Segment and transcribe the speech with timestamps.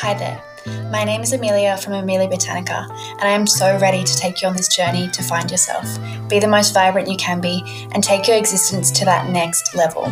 [0.00, 0.40] Hi there.
[0.92, 4.46] My name is Amelia from Amelia Botanica, and I am so ready to take you
[4.46, 5.98] on this journey to find yourself,
[6.28, 10.04] be the most vibrant you can be, and take your existence to that next level.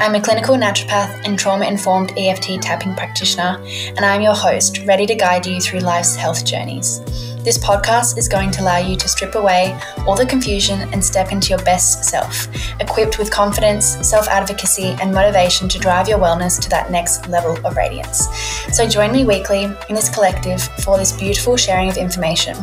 [0.00, 5.06] I'm a clinical naturopath and trauma informed EFT tapping practitioner, and I'm your host, ready
[5.06, 6.98] to guide you through life's health journeys.
[7.42, 11.32] This podcast is going to allow you to strip away all the confusion and step
[11.32, 12.48] into your best self,
[12.80, 17.56] equipped with confidence, self advocacy, and motivation to drive your wellness to that next level
[17.66, 18.28] of radiance.
[18.74, 22.58] So, join me weekly in this collective for this beautiful sharing of information.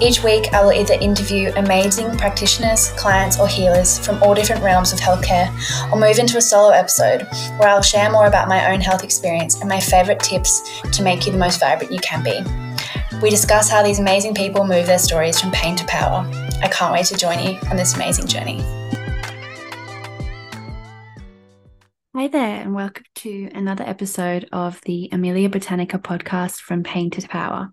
[0.00, 4.94] Each week, I will either interview amazing practitioners, clients, or healers from all different realms
[4.94, 5.52] of healthcare,
[5.92, 7.28] or move into a solo episode
[7.58, 11.26] where I'll share more about my own health experience and my favorite tips to make
[11.26, 12.67] you the most vibrant you can be.
[13.20, 16.24] We discuss how these amazing people move their stories from pain to power.
[16.62, 18.60] I can't wait to join you on this amazing journey.
[22.14, 27.26] Hi there, and welcome to another episode of the Amelia Botanica podcast from Pain to
[27.26, 27.72] Power.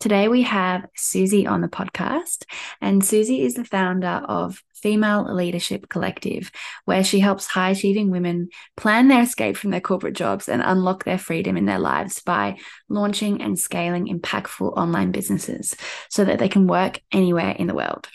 [0.00, 2.44] Today we have Suzie on the podcast,
[2.80, 6.50] and Suzie is the founder of Female Leadership Collective,
[6.84, 11.04] where she helps high achieving women plan their escape from their corporate jobs and unlock
[11.04, 12.58] their freedom in their lives by
[12.88, 15.76] launching and scaling impactful online businesses
[16.08, 18.08] so that they can work anywhere in the world.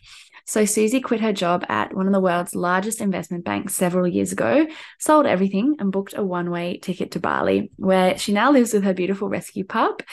[0.47, 4.31] So Suzie quit her job at one of the world's largest investment banks several years
[4.31, 4.65] ago,
[4.97, 8.85] sold everything, and booked a one way ticket to Bali, where she now lives with
[8.85, 10.03] her beautiful rescue pup.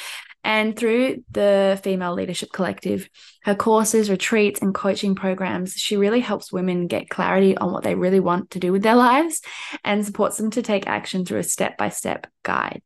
[0.44, 3.08] And through the Female Leadership Collective,
[3.44, 7.94] her courses, retreats, and coaching programs, she really helps women get clarity on what they
[7.94, 9.40] really want to do with their lives
[9.82, 12.82] and supports them to take action through a step by step guide.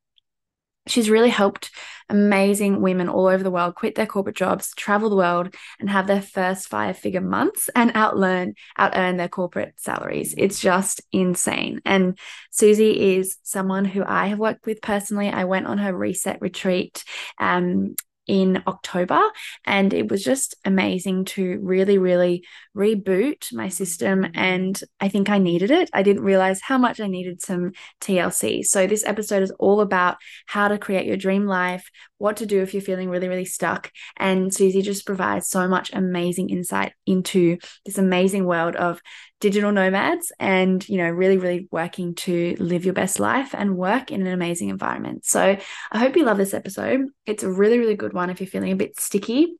[0.86, 1.70] She's really helped
[2.08, 6.06] amazing women all over the world quit their corporate jobs, travel the world, and have
[6.06, 10.34] their first five figure months and outlearn, out earn their corporate salaries.
[10.36, 11.80] It's just insane.
[11.84, 12.18] And
[12.52, 15.28] Suzie is someone who I have worked with personally.
[15.28, 17.04] I went on her reset retreat
[17.38, 17.94] um,
[18.28, 19.20] in October.
[19.64, 22.44] And it was just amazing to really, really
[22.76, 24.26] reboot my system.
[24.34, 25.90] And I think I needed it.
[25.92, 28.64] I didn't realize how much I needed some TLC.
[28.64, 32.60] So, this episode is all about how to create your dream life, what to do
[32.60, 33.90] if you're feeling really, really stuck.
[34.16, 39.00] And Suzie just provides so much amazing insight into this amazing world of
[39.40, 44.10] digital nomads and you know really really working to live your best life and work
[44.10, 45.24] in an amazing environment.
[45.24, 45.56] So
[45.92, 47.02] i hope you love this episode.
[47.26, 49.54] It's a really really good one if you're feeling a bit sticky.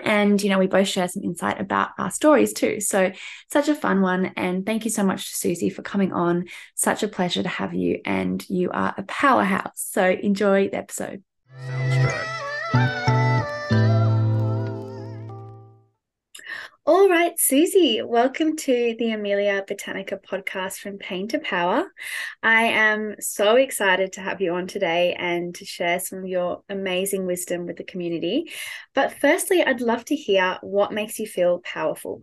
[0.00, 2.80] And you know we both share some insight about our stories too.
[2.80, 3.12] So
[3.52, 4.32] such a fun one.
[4.36, 6.46] And thank you so much to suzie for coming on.
[6.74, 9.86] Such a pleasure to have you and you are a powerhouse.
[9.92, 11.22] So enjoy the episode
[16.84, 21.84] All right, Suzie, welcome to the Amelia Botanica podcast from Pain to Power.
[22.42, 26.62] I am so excited to have you on today and to share some of your
[26.68, 28.50] amazing wisdom with the community.
[28.94, 32.22] But firstly, I'd love to hear what makes you feel powerful.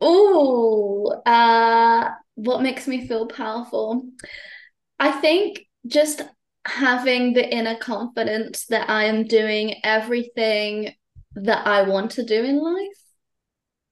[0.00, 4.02] Oh, uh, what makes me feel powerful?
[4.98, 6.22] I think just
[6.70, 10.94] having the inner confidence that I am doing everything
[11.34, 13.00] that I want to do in life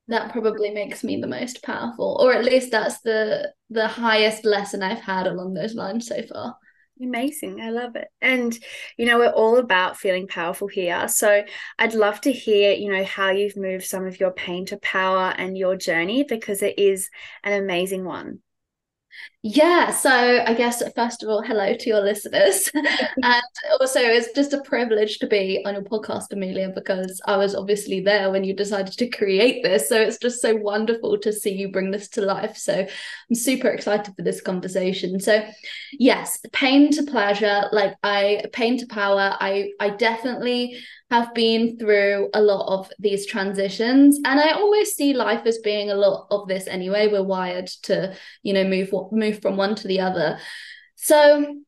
[0.08, 4.82] that probably makes me the most powerful or at least that's the the highest lesson
[4.82, 6.56] i've had along those lines so far.
[7.00, 8.08] Amazing i love it.
[8.20, 8.58] And
[8.96, 11.06] you know we're all about feeling powerful here.
[11.08, 11.44] So
[11.78, 15.32] i'd love to hear you know how you've moved some of your pain to power
[15.36, 17.10] and your journey because it is
[17.44, 18.40] an amazing one
[19.42, 22.68] yeah, so I guess first of all, hello to your listeners.
[22.74, 23.42] and
[23.80, 28.00] also, it's just a privilege to be on your podcast, Amelia, because I was obviously
[28.00, 29.88] there when you decided to create this.
[29.88, 32.56] So it's just so wonderful to see you bring this to life.
[32.56, 35.20] So I'm super excited for this conversation.
[35.20, 35.48] So,
[35.92, 42.28] yes, pain to pleasure, like I, pain to power, I, I definitely have been through
[42.34, 46.46] a lot of these transitions and i almost see life as being a lot of
[46.48, 50.38] this anyway we're wired to you know move move from one to the other.
[50.96, 51.62] So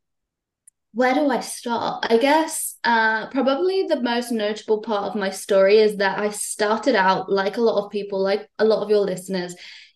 [0.93, 2.07] where do i start?
[2.11, 6.97] I guess uh, probably the most notable part of my story is that i started
[6.97, 9.55] out like a lot of people like a lot of your listeners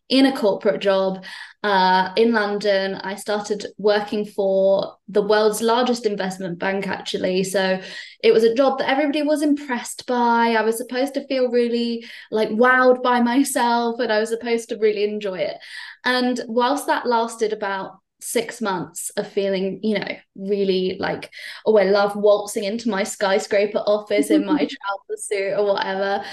[0.09, 1.25] in a corporate job
[1.63, 2.97] uh, in London.
[2.97, 7.45] I started working for the world's largest investment bank, actually.
[7.45, 7.81] So
[8.23, 10.55] it was a job that everybody was impressed by.
[10.59, 14.79] I was supposed to feel really like wowed by myself and I was supposed to
[14.79, 15.57] really enjoy it.
[16.05, 21.31] And whilst that lasted about six months of feeling, you know, really like,
[21.65, 26.25] oh, I love waltzing into my skyscraper office in my trouser suit or whatever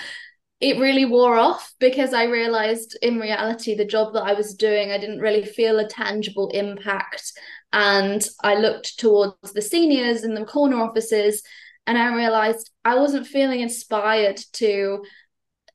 [0.62, 4.92] it really wore off because I realized in reality the job that I was doing,
[4.92, 7.34] I didn't really feel a tangible impact
[7.74, 11.42] And I looked towards the seniors in the corner offices
[11.88, 15.04] and I realized I wasn't feeling inspired to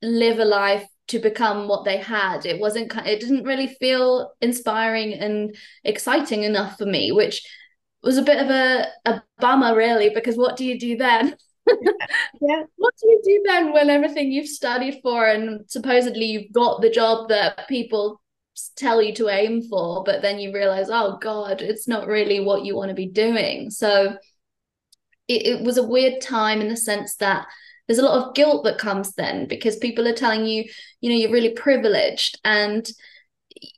[0.01, 2.45] live a life to become what they had.
[2.45, 7.45] It wasn't, it didn't really feel inspiring and exciting enough for me, which
[8.03, 11.35] was a bit of a, a bummer, really, because what do you do then?
[12.41, 12.63] yeah.
[12.75, 16.89] What do you do then when everything you've studied for and supposedly you've got the
[16.89, 18.21] job that people
[18.75, 22.65] tell you to aim for, but then you realize, oh God, it's not really what
[22.65, 23.69] you want to be doing.
[23.69, 24.17] So
[25.27, 27.45] it, it was a weird time in the sense that
[27.87, 30.65] there's a lot of guilt that comes then because people are telling you,
[31.01, 32.89] you know, you're really privileged and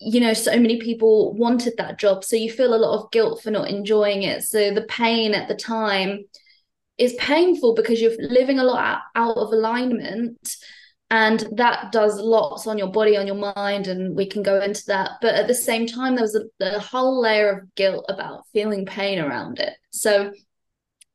[0.02, 3.42] you know so many people wanted that job so you feel a lot of guilt
[3.42, 6.26] for not enjoying it so the pain at the time
[7.00, 10.58] is painful because you're living a lot out, of alignment
[11.12, 14.86] and that does lots on your body on your mind and we can go into
[14.86, 15.12] that.
[15.22, 18.86] But at the same time there was a, a whole layer of guilt about feeling
[18.86, 19.74] pain around it.
[19.90, 20.32] So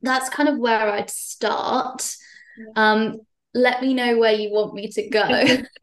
[0.03, 2.15] that's kind of where i'd start.
[2.77, 3.21] Um
[3.57, 5.21] let me know where you want me to go.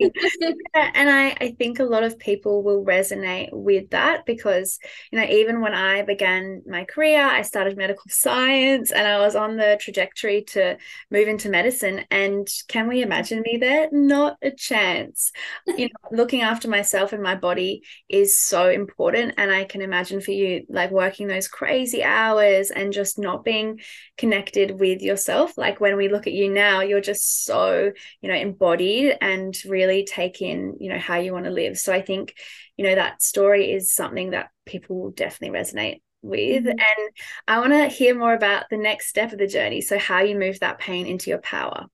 [0.73, 4.77] and I, I think a lot of people will resonate with that because,
[5.09, 9.37] you know, even when I began my career, I started medical science and I was
[9.37, 10.77] on the trajectory to
[11.09, 12.03] move into medicine.
[12.11, 13.87] And can we imagine me there?
[13.93, 15.31] Not a chance.
[15.65, 19.35] you know, looking after myself and my body is so important.
[19.37, 23.79] And I can imagine for you, like working those crazy hours and just not being
[24.17, 25.57] connected with yourself.
[25.57, 30.05] Like when we look at you now, you're just so you know embodied and really
[30.05, 32.35] take in you know how you want to live so i think
[32.77, 36.69] you know that story is something that people will definitely resonate with mm-hmm.
[36.69, 37.09] and
[37.47, 40.37] i want to hear more about the next step of the journey so how you
[40.37, 41.87] move that pain into your power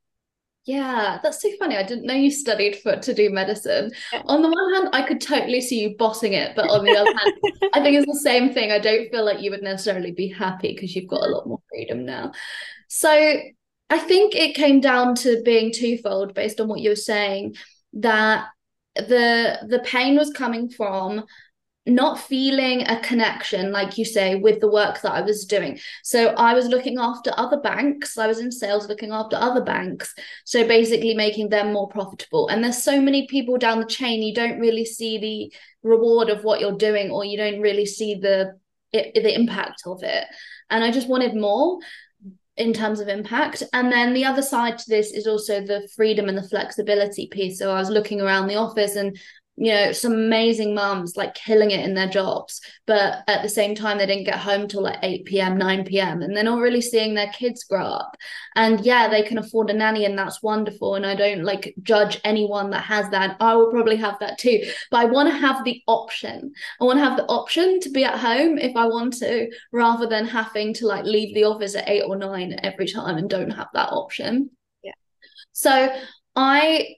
[0.67, 1.77] yeah, that's so funny.
[1.77, 3.89] I didn't know you studied for to do medicine.
[4.11, 4.21] Yeah.
[4.25, 7.13] On the one hand, I could totally see you bossing it, but on the other
[7.13, 8.73] hand, I think it's the same thing.
[8.73, 11.61] I don't feel like you would necessarily be happy because you've got a lot more
[11.69, 12.33] freedom now.
[12.89, 13.39] So
[13.89, 17.55] I think it came down to being twofold based on what you were saying
[17.93, 18.47] that
[18.95, 21.23] the the pain was coming from
[21.87, 25.79] not feeling a connection like you say with the work that I was doing.
[26.03, 30.13] So I was looking after other banks, I was in sales looking after other banks,
[30.43, 32.49] so basically making them more profitable.
[32.49, 35.53] And there's so many people down the chain you don't really see the
[35.87, 38.59] reward of what you're doing or you don't really see the
[38.91, 40.25] it, the impact of it.
[40.69, 41.79] And I just wanted more
[42.57, 43.63] in terms of impact.
[43.73, 47.59] And then the other side to this is also the freedom and the flexibility piece.
[47.59, 49.17] So I was looking around the office and
[49.57, 53.73] you know some amazing mums like killing it in their jobs but at the same
[53.73, 56.79] time they didn't get home till like 8 p.m 9 p.m and they're not really
[56.79, 58.15] seeing their kids grow up.
[58.55, 62.21] And yeah they can afford a nanny and that's wonderful and i don't like judge
[62.23, 63.37] anyone that has that.
[63.39, 64.61] I will probably have that too
[64.91, 66.53] but i want to have the option.
[66.79, 70.07] I want to have the option to be at home if i want to rather
[70.07, 73.49] than having to like leave the office at 8 or 9 every time and don't
[73.49, 74.51] have that option.
[74.83, 74.91] Yeah.
[75.51, 75.89] So
[76.35, 76.95] I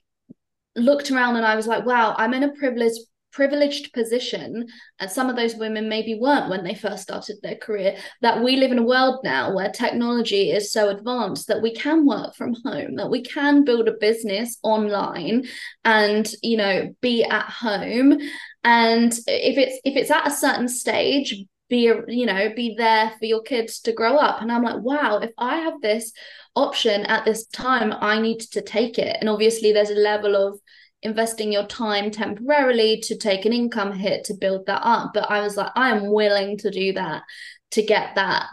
[0.76, 3.00] looked around and I was like, wow, I'm in a privileged
[3.32, 4.66] privileged position.
[4.98, 7.96] And some of those women maybe weren't when they first started their career.
[8.22, 12.06] That we live in a world now where technology is so advanced that we can
[12.06, 15.46] work from home that we can build a business online
[15.84, 18.18] and you know be at home.
[18.64, 21.34] And if it's if it's at a certain stage
[21.70, 24.42] be you know be there for your kids to grow up.
[24.42, 26.12] And i'm like wow if i have this
[26.54, 29.16] option at this time i need to take it.
[29.20, 30.60] And obviously there's a level of
[31.02, 35.12] investing your time temporarily to take an income hit to build that up.
[35.14, 37.22] But i was like i am willing to do that
[37.70, 38.46] to get that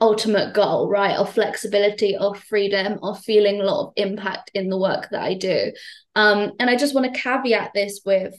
[0.00, 1.16] ultimate goal right?
[1.16, 5.34] Of flexibility of freedom of feeling a lot of impact in the work that i
[5.34, 5.72] do.
[6.14, 8.34] Um, and i just want to caveat this with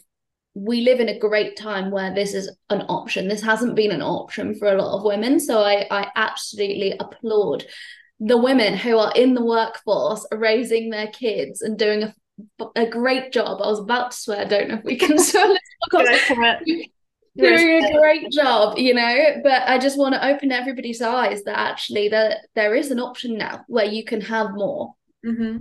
[0.53, 3.27] we live in a great time where this is an option.
[3.27, 5.39] This hasn't been an option for a lot of women.
[5.39, 7.65] So I, I absolutely applaud
[8.19, 12.13] the women who are in the workforce raising their kids and doing a,
[12.75, 13.61] a great job.
[13.61, 15.55] I was about to swear, don't know if we can swear
[17.37, 19.35] doing a great job, you know.
[19.43, 23.37] But I just want to open everybody's eyes that actually that there is an option
[23.37, 24.93] now where you can have more.
[25.25, 25.59] Mm-hmm.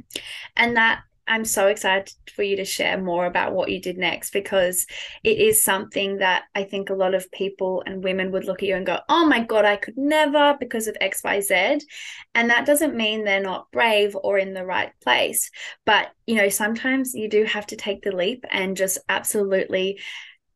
[0.57, 4.33] And that I'm so excited for you to share more about what you did next
[4.33, 4.87] because
[5.23, 8.69] it is something that I think a lot of people and women would look at
[8.69, 11.83] you and go, oh my God, I could never because of XYZ.
[12.35, 15.51] And that doesn't mean they're not brave or in the right place.
[15.85, 20.01] But, you know, sometimes you do have to take the leap and just absolutely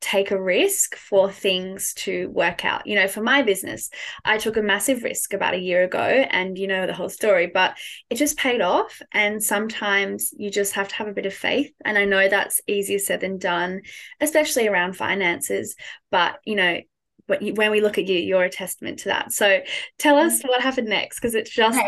[0.03, 2.87] take a risk for things to work out.
[2.87, 3.89] You know, for my business,
[4.25, 7.47] I took a massive risk about a year ago and you know the whole story,
[7.47, 7.79] but
[8.11, 9.01] it just paid off.
[9.13, 11.73] And sometimes you just have to have a bit of faith.
[11.85, 13.83] And I know that's easier said than done,
[14.21, 15.77] especially around finances.
[16.11, 16.81] But, you know,
[17.29, 19.33] when we look at you, you're a testament to that.
[19.33, 19.61] So
[19.99, 20.49] tell us mm-hmm.
[20.49, 21.79] what happened next because it's just.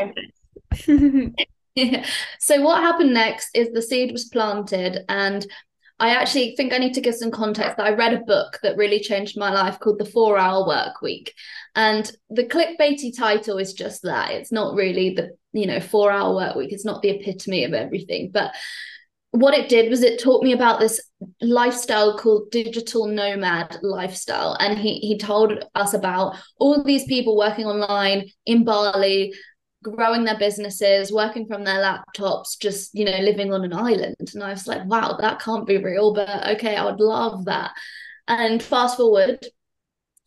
[2.39, 5.45] So what happened next is the seed was planted and
[6.01, 8.77] I actually think I need to give some context that I read a book that
[8.77, 11.33] really changed my life called The Four Hour Work Week.
[11.77, 14.33] And the clickbaity title is just that.
[14.33, 16.73] It's not really the, you know, four hour work week.
[16.73, 18.31] It's not the epitome of everything.
[18.33, 18.55] But
[19.31, 21.01] what it did was it taught me about this
[21.41, 24.57] lifestyle called digital nomad lifestyle.
[24.61, 29.33] And he he told us about all these people working online in Bali,
[29.85, 34.33] growing their businesses, working from their laptops, just, you know, living on an island.
[34.35, 37.71] And I was like, wow, that can't be real, but okay, I would love that.
[38.27, 39.47] And fast forward,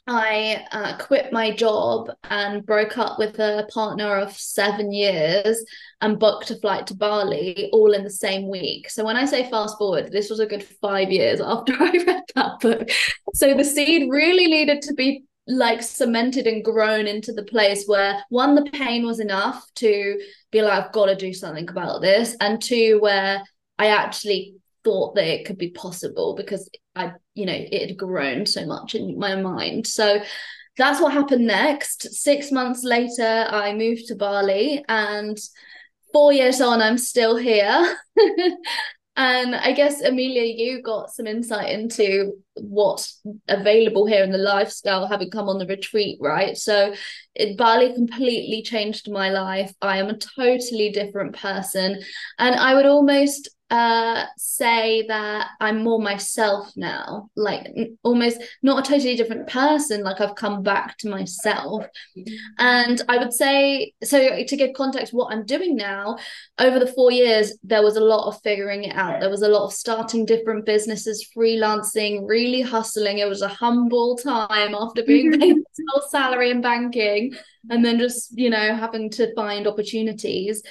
[0.10, 5.66] I uh, quit my job and broke up with a partner of seven years
[6.00, 8.90] and booked a flight to Bali all in the same week.
[8.90, 12.24] So when I say fast forward, this was a good five years after I read
[12.36, 12.90] that book.
[13.34, 18.22] So the seed really needed to be like cemented and grown into the place where
[18.30, 20.20] one the pain was enough to
[20.52, 23.42] be like i've got to do something about this and two where
[23.80, 28.46] i actually thought that it could be possible because i you know it had grown
[28.46, 29.86] so much in my mind.
[29.88, 30.20] So
[30.78, 32.14] that's what happened next.
[32.14, 35.38] Six months later i moved to bali and
[36.14, 37.98] four years on i'm still here.
[39.18, 45.08] And I guess, Amelia, you got some insight into what's available here in the lifestyle,
[45.08, 46.58] having come on the retreat, right?
[46.58, 46.94] So
[47.36, 49.74] it, Bali completely changed my life.
[49.82, 52.02] I am a totally different person.
[52.40, 57.68] And I would almost uh say that I'm more myself now like
[58.02, 61.86] almost not a totally different person like I've come back to myself
[62.58, 66.18] and I would say so to give context what I'm doing now
[66.58, 69.50] over the 4 years there was a lot of figuring it out there was a
[69.50, 75.32] lot of starting different businesses freelancing really hustling it was a humble time after being
[75.40, 77.34] paid a salary in banking
[77.70, 80.64] and then just you know having to find opportunities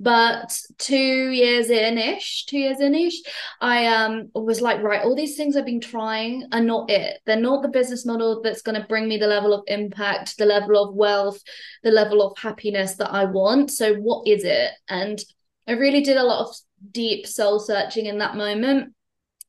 [0.00, 3.22] but two years in ish, two years in ish,
[3.60, 7.20] I um was like, right, all these things I've been trying are not it.
[7.26, 10.46] They're not the business model that's going to bring me the level of impact, the
[10.46, 11.40] level of wealth,
[11.84, 13.70] the level of happiness that I want.
[13.70, 14.72] So what is it?
[14.88, 15.22] And
[15.68, 16.56] I really did a lot of
[16.90, 18.94] deep soul searching in that moment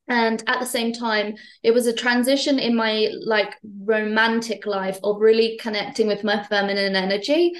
[0.08, 5.20] and at the same time it was a transition in my like romantic life of
[5.20, 7.52] really connecting with my feminine energy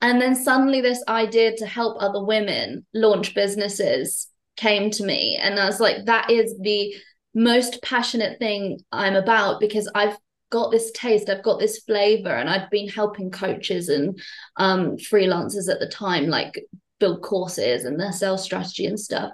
[0.00, 5.36] and then suddenly, this idea to help other women launch businesses came to me.
[5.40, 6.94] And I was like, that is the
[7.34, 10.16] most passionate thing I'm about because I've
[10.50, 14.18] got this taste, I've got this flavor, and I've been helping coaches and
[14.56, 16.64] um, freelancers at the time, like
[16.98, 19.32] build courses and their sales strategy and stuff.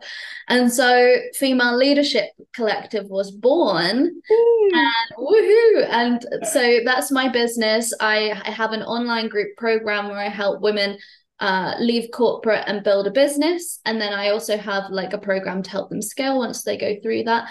[0.49, 4.21] And so Female Leadership Collective was born.
[4.33, 4.71] Ooh.
[4.73, 5.89] And woohoo.
[5.89, 7.93] And so that's my business.
[8.01, 10.99] I, I have an online group program where I help women
[11.41, 13.81] uh, leave corporate and build a business.
[13.85, 16.95] And then I also have like a program to help them scale once they go
[17.03, 17.49] through that.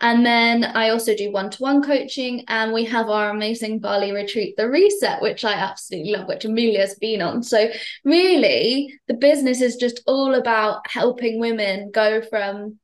[0.00, 4.12] And then I also do one to one coaching, and we have our amazing Bali
[4.12, 7.42] retreat, The Reset, which I absolutely love, which Amelia's been on.
[7.42, 7.68] So,
[8.04, 12.78] really, the business is just all about helping women go from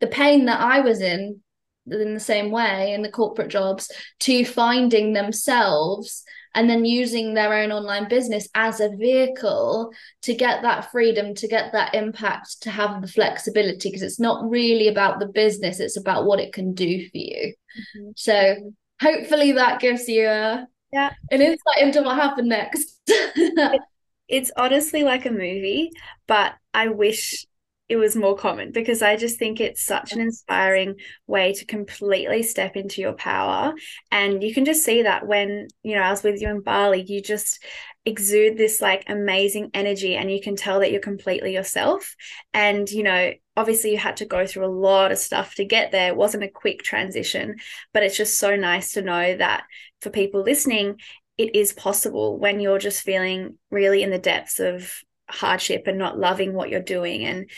[0.00, 1.43] the pain that I was in
[1.90, 6.24] in the same way in the corporate jobs to finding themselves
[6.54, 11.48] and then using their own online business as a vehicle to get that freedom to
[11.48, 15.96] get that impact to have the flexibility because it's not really about the business it's
[15.96, 17.54] about what it can do for you.
[17.96, 18.10] Mm-hmm.
[18.16, 21.12] so hopefully that gives you a yeah.
[21.30, 23.00] an insight into what happened next.
[24.26, 25.90] It's honestly like a movie
[26.26, 27.44] but i wish
[27.88, 32.42] it was more common because I just think it's such an inspiring way to completely
[32.42, 33.74] step into your power.
[34.10, 37.04] And you can just see that when, you know, I was with you in Bali,
[37.06, 37.62] you just
[38.06, 42.16] exude this like amazing energy and you can tell that you're completely yourself.
[42.54, 45.92] And, you know, obviously you had to go through a lot of stuff to get
[45.92, 46.08] there.
[46.08, 47.56] It wasn't a quick transition,
[47.92, 49.64] but it's just so nice to know that
[50.00, 51.00] for people listening,
[51.36, 56.18] it is possible when you're just feeling really in the depths of hardship and not
[56.18, 57.24] loving what you're doing.
[57.24, 57.50] And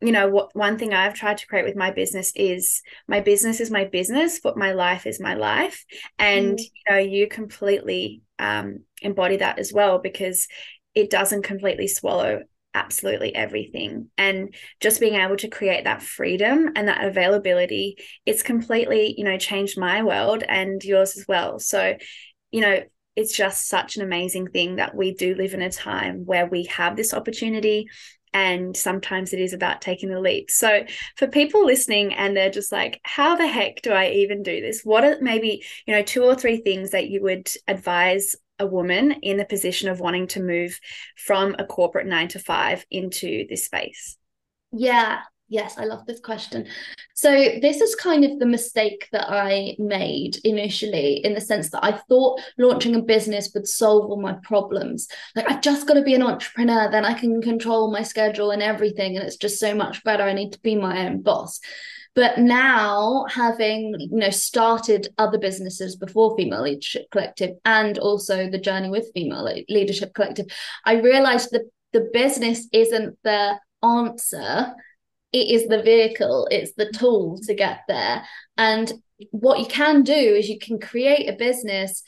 [0.00, 3.60] you know what one thing i've tried to create with my business is my business
[3.60, 5.84] is my business but my life is my life.
[6.18, 6.62] And mm.
[6.62, 10.48] you know you completely um, embody that as well because
[10.94, 12.42] it doesn't completely swallow
[12.74, 14.08] absolutely everything.
[14.18, 19.38] And just being able to create that freedom and that availability it's completely you know
[19.38, 21.58] changed my world and yours as well.
[21.58, 21.96] So
[22.50, 22.82] you know
[23.16, 26.64] it's just such an amazing thing that we do live in a time where we
[26.64, 27.88] have this opportunity
[28.32, 30.50] and sometimes it is about taking the leap.
[30.50, 30.84] So
[31.16, 34.82] for people listening and they're just like, how the heck do I even do this?
[34.82, 39.12] What are maybe, you know, two or three things that you would advise a woman
[39.22, 40.78] in the position of wanting to move
[41.16, 44.16] from a corporate nine to five into this space?
[44.72, 45.20] Yeah,
[45.54, 46.66] Yes, I love this question.
[47.14, 51.84] So, this is kind of the mistake that I made initially, in the sense that
[51.84, 55.06] I thought launching a business would solve all my problems.
[55.36, 58.60] Like, I've just got to be an entrepreneur, then I can control my schedule and
[58.60, 59.16] everything.
[59.16, 60.24] And it's just so much better.
[60.24, 61.60] I need to be my own boss.
[62.16, 68.58] But now, having you know started other businesses before Female Leadership Collective and also the
[68.58, 70.46] journey with Female Leadership Collective,
[70.84, 74.74] I realized that the business isn't the answer
[75.34, 76.98] it is the vehicle, it's the mm-hmm.
[76.98, 78.24] tool to get there.
[78.56, 78.92] And
[79.32, 82.04] what you can do is you can create a business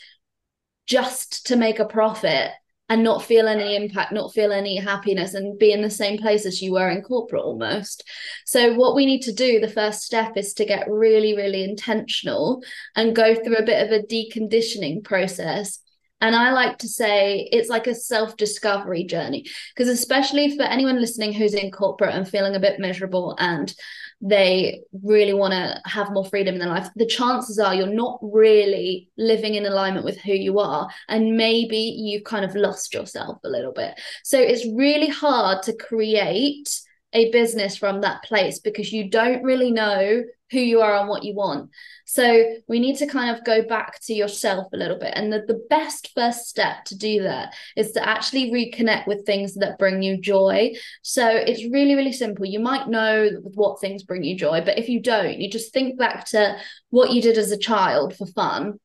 [0.86, 2.52] just to make a profit
[2.88, 6.46] and not feel any impact, not feel any happiness, and be in the same place
[6.46, 8.04] as you were in corporate almost.
[8.44, 12.62] So, what we need to do, the first step is to get really, really intentional
[12.94, 15.80] and go through a bit of a deconditioning process
[16.20, 19.44] and I like to say it's like a self discovery journey,
[19.74, 23.74] because especially for anyone listening who's in corporate and feeling a bit miserable and
[24.22, 28.18] they really want to have more freedom in their life, the chances are you're not
[28.22, 30.88] really living in alignment with who you are.
[31.08, 34.00] And maybe you've kind of lost yourself a little bit.
[34.24, 36.80] So it's really hard to create
[37.16, 41.24] a business from that place because you don't really know who you are and what
[41.24, 41.70] you want.
[42.04, 45.14] So we need to kind of go back to yourself a little bit.
[45.16, 49.54] And the, the best first step to do that is to actually reconnect with things
[49.54, 50.74] that bring you joy.
[51.02, 52.44] So it's really, really simple.
[52.44, 55.98] You might know what things bring you joy, but if you don't, you just think
[55.98, 56.58] back to
[56.90, 58.78] what you did as a child for fun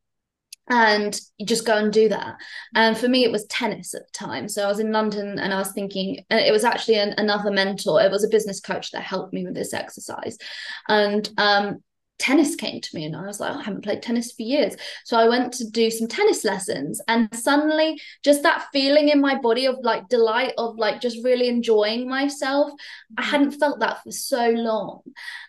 [0.72, 2.38] and you just go and do that.
[2.74, 4.48] And for me, it was tennis at the time.
[4.48, 8.01] So I was in London and I was thinking, it was actually an, another mentor.
[8.01, 10.38] It was a business coach that helped me with this exercise.
[10.88, 11.84] And um,
[12.22, 14.75] tennis came to me and I was like, oh, I haven't played tennis for years.
[15.04, 19.40] So I went to do some tennis lessons and suddenly just that feeling in my
[19.40, 22.72] body of like delight of like just really enjoying myself.
[23.18, 23.32] I mm-hmm.
[23.32, 25.02] hadn't felt that for so long.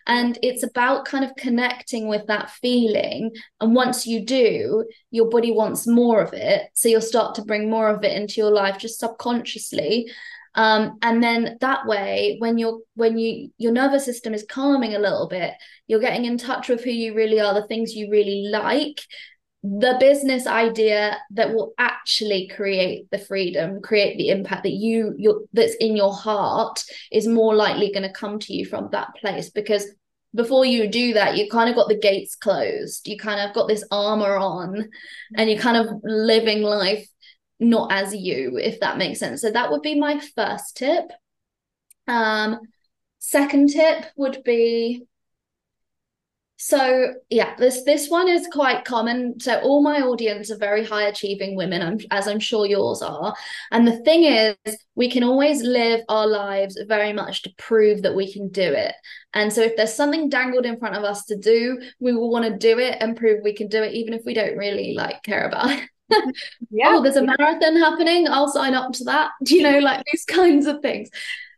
[0.07, 3.31] And it's about kind of connecting with that feeling.
[3.61, 6.69] And once you do, your body wants more of it.
[6.73, 10.11] So you'll start to bring more of it into your life just subconsciously
[10.55, 14.99] um, and then that way when you're when you your nervous system is calming a
[14.99, 15.53] little bit
[15.87, 19.01] you're getting in touch with who you really are the things you really like
[19.63, 25.47] the business idea that will actually create the freedom create the impact that you you
[25.53, 29.49] that's in your heart is more likely going to come to you from that place.
[29.49, 29.87] Because
[30.35, 33.07] before you do that you kind of got the gates closed.
[33.07, 34.89] You kind of got this armor on
[35.37, 37.07] and you're kind of living life
[37.63, 39.41] not as you, if that makes sense.
[39.41, 41.05] So that would be my first tip.
[42.07, 42.59] Um,
[43.19, 45.03] second tip would be
[46.65, 49.37] so yeah, this this one is quite common.
[49.41, 53.35] So all my audience are very high achieving women, I'm, as I'm sure yours are.
[53.71, 54.55] And the thing is,
[54.95, 58.95] we can always live our lives very much to prove that we can do it.
[59.33, 62.45] And so if there's something dangled in front of us to do, we will want
[62.45, 65.21] to do it and prove we can do it, even if we don't really like
[65.21, 65.89] care about it.
[66.69, 66.87] Yeah.
[66.89, 68.27] oh, there's a marathon happening.
[68.27, 69.31] I'll sign up to that.
[69.45, 71.09] You know, like these kinds of things.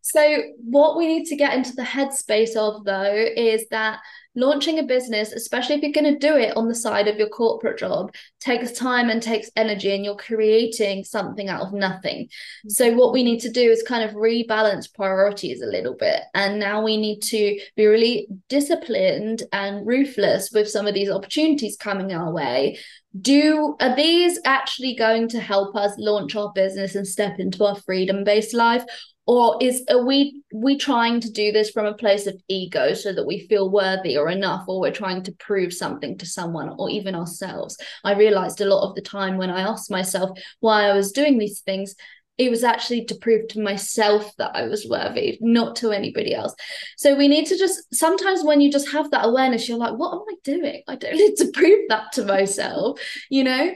[0.08, 4.02] So, what we need to get into the headspace of, though, is that
[4.36, 7.30] launching a business, especially if you're going to do it on the side of your
[7.30, 12.26] corporate job, takes time and takes energy, and you're creating something out of nothing.
[12.26, 12.70] Mm-hmm.
[12.70, 16.22] So, what we need to do is kind of rebalance priorities a little bit.
[16.36, 21.78] And now we need to be really disciplined and ruthless with some of these opportunities
[21.78, 22.78] coming our way.
[23.22, 27.76] Do are these actually going to help us launch our business and step into our
[27.76, 28.84] freedom based life?
[29.28, 33.14] or is are we we trying to do this from a place of ego so
[33.14, 36.90] that we feel worthy or enough or we're trying to prove something to someone or
[36.90, 40.94] even ourselves i realized a lot of the time when i asked myself why i
[40.94, 41.96] was doing these things
[42.38, 46.54] it was actually to prove to myself that I was worthy, not to anybody else.
[46.98, 50.14] So we need to just sometimes when you just have that awareness, you're like, what
[50.14, 50.84] am I doing?
[50.88, 53.74] I don't need to prove that to myself, you know?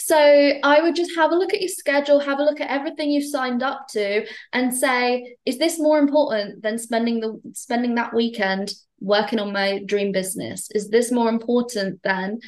[0.00, 3.10] So I would just have a look at your schedule, have a look at everything
[3.10, 8.14] you've signed up to, and say, is this more important than spending the spending that
[8.14, 10.70] weekend working on my dream business?
[10.70, 12.38] Is this more important than,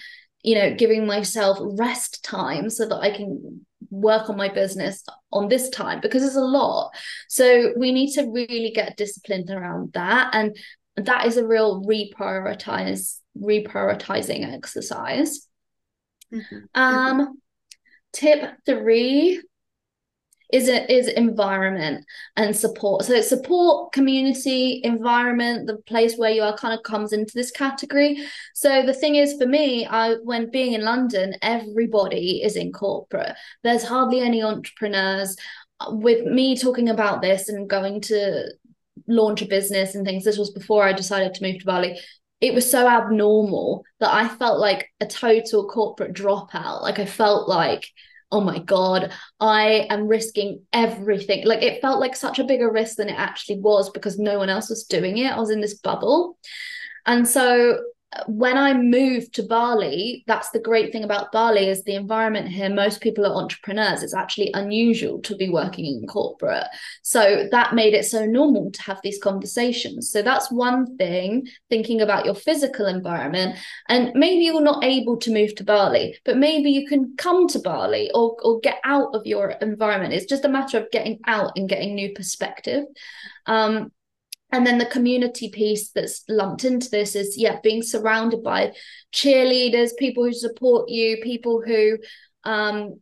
[0.42, 5.48] you know, giving myself rest time so that I can work on my business on
[5.48, 6.92] this time because it's a lot.
[7.28, 10.34] So we need to really get disciplined around that.
[10.34, 10.56] And
[10.96, 15.46] that is a real reprioritize, reprioritizing exercise.
[16.32, 16.58] Mm-hmm.
[16.74, 17.38] Um,
[18.12, 19.40] Tip three
[20.52, 22.04] is it is environment
[22.36, 23.04] and support.
[23.04, 28.18] So support community environment the place where you are kind of comes into this category.
[28.54, 33.34] So the thing is for me i when being in london everybody is in corporate.
[33.62, 35.36] There's hardly any entrepreneurs.
[35.88, 38.52] With me talking about this and going to
[39.08, 41.98] launch a business and things this was before i decided to move to bali.
[42.40, 46.82] It was so abnormal that i felt like a total corporate dropout.
[46.82, 47.86] Like i felt like
[48.32, 51.46] oh my god i am risking everything.
[51.46, 54.48] Like it felt like such a bigger risk than it actually was because no one
[54.48, 55.32] else was doing it.
[55.32, 56.38] I was in this bubble.
[57.06, 57.80] And so
[58.26, 62.68] when I moved to Bali, that's the great thing about Bali is the environment here.
[62.68, 64.02] Most people are entrepreneurs.
[64.02, 66.66] It's actually unusual to be working in corporate.
[67.02, 70.10] So that made it so normal to have these conversations.
[70.10, 73.56] So that's one thing, thinking about your physical environment.
[73.88, 77.60] And maybe you're not able to move to Bali, but maybe you can come to
[77.60, 80.14] Bali or, or get out of your environment.
[80.14, 82.86] It's just a matter of getting out and getting new perspective.
[83.46, 83.92] Um,
[84.52, 88.72] and then the community piece that's lumped into this is yeah being surrounded by
[89.12, 91.96] cheerleaders people who support you people who
[92.44, 92.94] um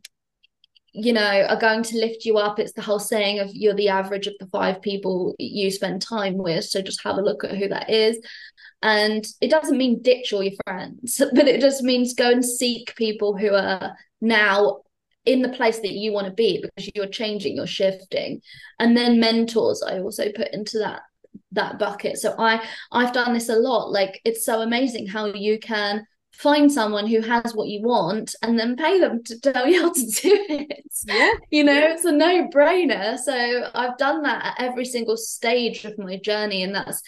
[0.93, 2.59] you know are going to lift you up.
[2.59, 6.37] It's the whole saying of you're the average of the five people you spend time
[6.37, 6.65] with.
[6.65, 8.19] So just have a look at who that is.
[8.81, 12.95] And it doesn't mean ditch all your friends but it just means go and seek
[12.95, 14.81] people who are now
[15.25, 18.41] in the place that you want to be because you're changing you're shifting.
[18.79, 21.01] And then mentors i also put into that
[21.51, 22.17] that bucket.
[22.17, 23.91] So i i've done this a lot.
[23.91, 28.57] Like it's so amazing how you can find someone who has what you want and
[28.57, 30.83] then pay them to tell you how to do it.
[31.05, 31.33] Yeah.
[31.49, 31.93] You know yeah.
[31.93, 33.17] it's a no-brainer.
[33.17, 37.01] So i've done that at every single stage of my journey and that's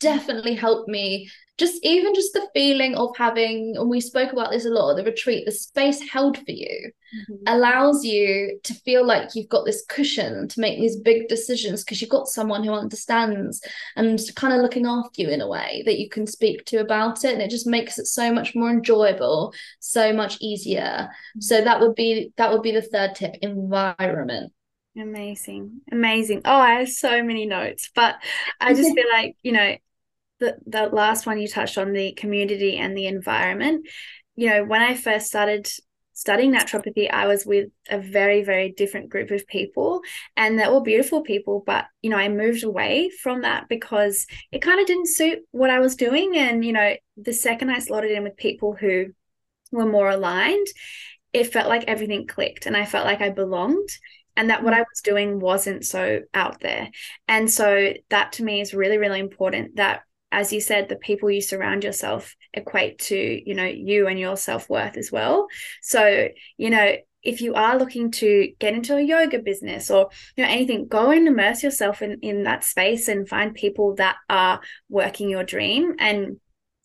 [0.00, 4.64] definitely helped me just even just the feeling of having and we spoke about this
[4.64, 7.34] a lot at the retreat the space held for you mm-hmm.
[7.46, 12.00] allows you to feel like you've got this cushion to make these big decisions because
[12.00, 13.60] you've got someone who understands
[13.96, 17.24] and kind of looking after you in a way that you can speak to about
[17.24, 21.40] it and it just makes it so much more enjoyable so much easier mm-hmm.
[21.40, 24.52] so that would be that would be the third tip environment
[24.96, 25.82] Amazing.
[25.92, 26.42] Amazing.
[26.44, 28.16] Oh, I have so many notes, but
[28.60, 29.76] I just feel like, you know,
[30.40, 33.86] the, the last one you touched on the community and the environment
[34.36, 35.68] you know when i first started
[36.12, 40.00] studying naturopathy i was with a very very different group of people
[40.36, 44.62] and they're all beautiful people but you know i moved away from that because it
[44.62, 48.10] kind of didn't suit what i was doing and you know the second i slotted
[48.10, 49.06] in with people who
[49.70, 50.66] were more aligned
[51.32, 53.88] it felt like everything clicked and i felt like i belonged
[54.38, 54.76] and that what mm.
[54.76, 56.90] I was doing wasn't so out there.
[57.26, 61.30] And so that to me is really, really important that as you said the people
[61.30, 65.46] you surround yourself equate to you know you and your self-worth as well.
[65.82, 70.44] So you know if you are looking to get into a yoga business or you
[70.44, 74.60] know anything go and immerse yourself in in that space and find people that are
[74.88, 75.94] working your dream.
[75.98, 76.38] And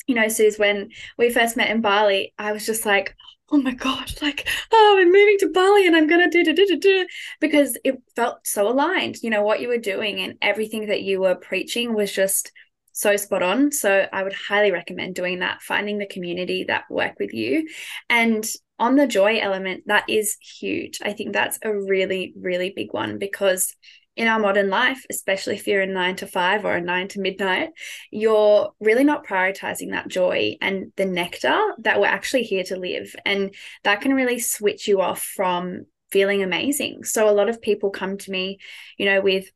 [0.07, 3.15] you know Suze when we first met in Bali I was just like
[3.51, 6.65] oh my god like oh i'm moving to bali and i'm gonna do do do
[6.65, 7.05] do do
[7.39, 9.21] because it felt so aligned.
[9.21, 12.51] You know what you were doing and everything that you were preaching was just
[12.93, 13.71] so spot on.
[13.71, 17.67] So I would highly recommend doing that, finding the community that work with you.
[18.09, 18.45] And
[18.79, 20.99] on the joy element, that is huge.
[21.03, 23.75] I think that's a really, really big one because
[24.15, 27.19] in our modern life, especially if you're in nine to five or a nine to
[27.19, 27.69] midnight,
[28.11, 33.15] you're really not prioritizing that joy and the nectar that we're actually here to live.
[33.25, 37.03] And that can really switch you off from feeling amazing.
[37.05, 38.59] So a lot of people come to me,
[38.97, 39.49] you know, with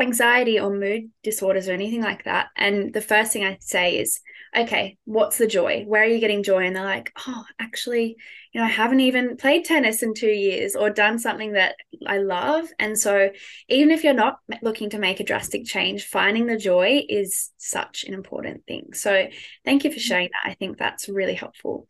[0.00, 2.48] anxiety or mood disorders or anything like that.
[2.56, 4.20] And the first thing I say is,
[4.56, 5.84] okay, what's the joy?
[5.86, 6.66] Where are you getting joy?
[6.66, 8.16] And they're like, oh, actually,
[8.52, 12.18] you know, I haven't even played tennis in two years or done something that I
[12.18, 12.68] love.
[12.78, 13.30] And so,
[13.68, 18.04] even if you're not looking to make a drastic change, finding the joy is such
[18.04, 18.92] an important thing.
[18.94, 19.28] So,
[19.64, 20.00] thank you for mm-hmm.
[20.00, 20.50] sharing that.
[20.50, 21.86] I think that's really helpful.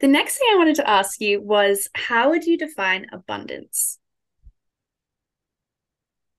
[0.00, 3.98] The next thing I wanted to ask you was how would you define abundance?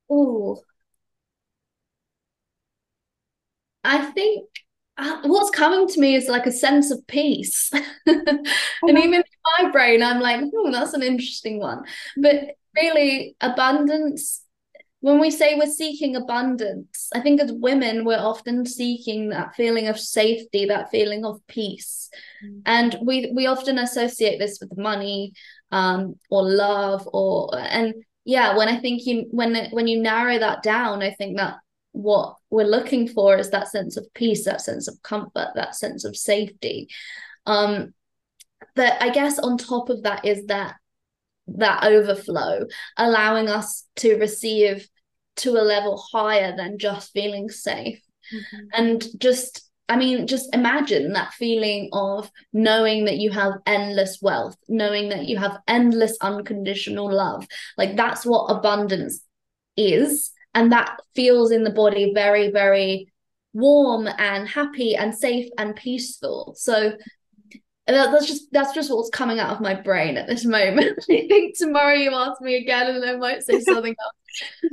[0.09, 0.61] Oh,
[3.85, 4.49] I think
[4.97, 7.69] uh, what's coming to me is like a sense of peace.
[8.05, 8.47] and
[8.83, 9.23] even in
[9.63, 11.83] my brain, I'm like, hmm, that's an interesting one.
[12.17, 14.41] But really, abundance,
[15.01, 19.87] when we say we're seeking abundance, I think as women, we're often seeking that feeling
[19.87, 22.09] of safety, that feeling of peace.
[22.43, 22.61] Mm.
[22.65, 25.33] And we we often associate this with money
[25.71, 27.93] um, or love or and
[28.23, 31.57] yeah, when I think you when when you narrow that down, I think that
[31.95, 36.03] what we're looking for is that sense of peace, that sense of comfort, that sense
[36.03, 36.89] of safety.
[37.45, 37.93] Um,
[38.75, 40.75] but I guess on top of that is that
[41.47, 42.65] that overflow,
[42.97, 44.87] allowing us to receive
[45.37, 48.01] to a level higher than just feeling safe.
[48.33, 48.65] Mm-hmm.
[48.73, 54.57] And just I mean, just imagine that feeling of knowing that you have endless wealth,
[54.67, 57.47] knowing that you have endless unconditional love.
[57.77, 59.21] Like that's what abundance
[59.77, 60.31] is.
[60.55, 63.13] And that feels in the body very, very
[63.53, 66.55] warm and happy and safe and peaceful.
[66.57, 66.93] So
[67.87, 70.97] that's just that's just what's coming out of my brain at this moment.
[71.09, 73.95] I think tomorrow you ask me again and I might say something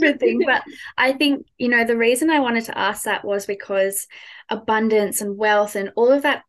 [0.00, 0.16] else.
[0.46, 0.62] But
[0.96, 4.06] I think, you know, the reason I wanted to ask that was because
[4.48, 6.42] abundance and wealth and all of that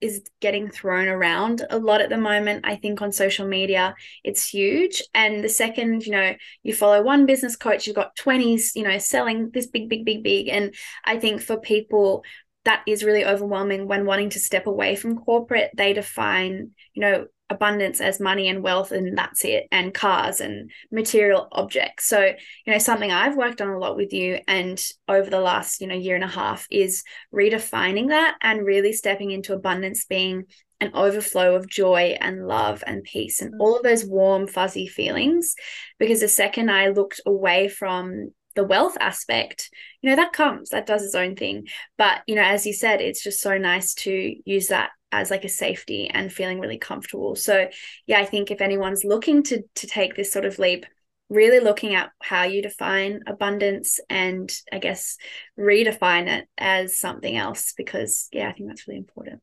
[0.00, 2.64] is getting thrown around a lot at the moment.
[2.66, 5.02] I think on social media, it's huge.
[5.14, 8.98] And the second, you know, you follow one business coach, you've got 20s, you know,
[8.98, 10.48] selling this big, big, big, big.
[10.48, 12.24] And I think for people,
[12.64, 15.70] that is really overwhelming when wanting to step away from corporate.
[15.76, 20.70] They define, you know, abundance as money and wealth and that's it and cars and
[20.90, 22.06] material objects.
[22.06, 22.20] So
[22.66, 25.86] you know something i've worked on a lot with you and over the last you
[25.86, 27.02] know year and a half is
[27.34, 30.44] redefining that and really stepping into abundance being
[30.80, 33.56] an overflow of joy and love and peace and mm.
[33.60, 35.54] all of those warm fuzzy feelings.
[35.98, 39.70] Because the second i looked away from the wealth aspect
[40.02, 43.00] you know that comes that does its own thing but you know as you said
[43.00, 47.34] it's just so nice to use that as like a safety and feeling really comfortable.
[47.34, 47.68] So
[48.06, 50.86] yeah, I think if anyone's looking to to take this sort of leap,
[51.28, 55.16] really looking at how you define abundance and I guess
[55.58, 59.40] redefine it as something else because yeah, I think that's really important.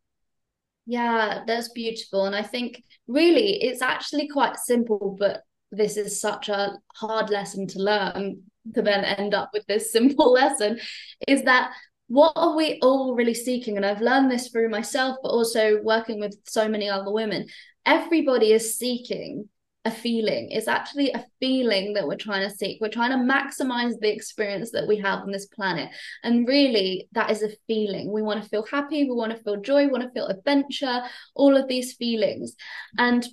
[0.86, 2.26] Yeah, that's beautiful.
[2.26, 5.42] And I think really it's actually quite simple, but
[5.72, 10.32] this is such a hard lesson to learn to then end up with this simple
[10.34, 10.80] lesson
[11.28, 11.72] is that
[12.08, 13.78] what are we all really seeking?
[13.78, 17.48] And I've learned this through myself, but also working with so many other women.
[17.86, 19.50] Everybody is seeking
[19.86, 20.50] a feeling.
[20.52, 22.82] It's actually a feeling that we're trying to seek.
[22.82, 25.90] We're trying to maximize the experience that we have on this planet.
[26.24, 28.12] And really, that is a feeling.
[28.12, 31.04] We want to feel happy, we want to feel joy, we want to feel adventure,
[31.36, 32.56] all of these feelings.
[32.98, 33.28] And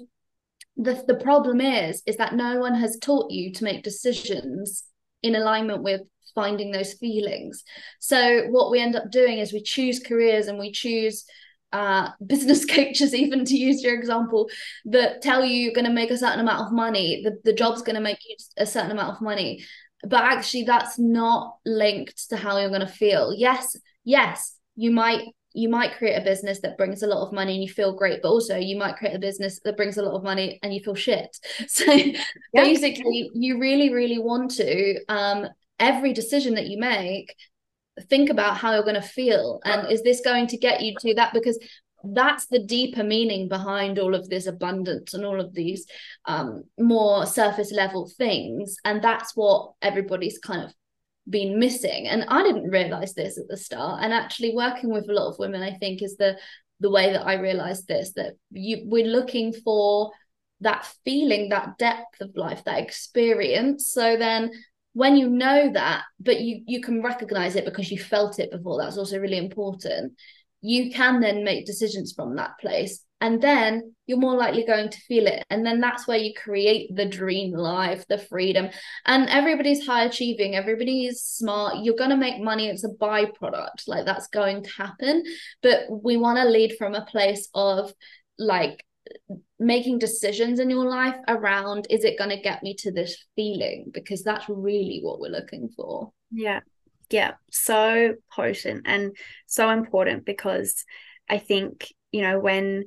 [0.77, 4.85] the, the problem is, is that no one has taught you to make decisions
[5.23, 6.01] in alignment with
[6.35, 7.65] finding those feelings.
[8.01, 11.25] So what we end up doing is we choose careers and we choose
[11.73, 14.49] uh, business coaches, even to use your example,
[14.87, 17.23] that tell you you're going to make a certain amount of money.
[17.23, 19.65] The, the job's going to make you a certain amount of money.
[20.05, 23.33] But actually, that's not linked to how you're going to feel.
[23.33, 27.55] Yes, yes, you might you might create a business that brings a lot of money
[27.55, 30.15] and you feel great but also you might create a business that brings a lot
[30.15, 31.37] of money and you feel shit.
[31.69, 32.21] So yeah.
[32.53, 37.35] basically you really really want to um every decision that you make
[38.09, 39.61] think about how you're going to feel.
[39.65, 41.33] And is this going to get you to that?
[41.33, 41.59] Because
[42.05, 45.87] that's the deeper meaning behind all of this abundance and all of these
[46.25, 48.77] um, more surface level things.
[48.85, 50.73] And that's what everybody's kind of
[51.29, 52.09] been missing.
[52.09, 54.03] And i didn't realize this at the start.
[54.03, 56.39] And actually working with a lot of women i think is the
[56.81, 60.11] the way that i realized this that you we're looking for
[60.61, 63.91] that feeling that depth of life that experience.
[63.91, 64.51] So then
[64.95, 68.79] when you know that but you you can recognize it because you felt it before
[68.79, 70.13] that's also really important
[70.61, 74.99] you can then make decisions from that place and then you're more likely going to
[75.03, 75.45] feel it.
[75.49, 78.69] And then that's where you create the dream life the freedom.
[79.07, 80.57] And everybody's high achieving.
[80.57, 81.77] Everybody is smart.
[81.85, 82.69] You're going to make money.
[82.69, 83.87] It's a byproduct.
[83.87, 85.23] Like that's going to happen.
[85.63, 87.95] But we want to lead from a place of
[88.41, 88.85] like
[89.61, 93.93] making decisions in your life around is it going to get me to this feeling?
[93.95, 96.11] Because that's really what we're looking for.
[96.33, 96.59] Yeah.
[97.09, 97.35] Yeah.
[97.53, 100.85] So potent and so important because
[101.31, 102.85] i think you know when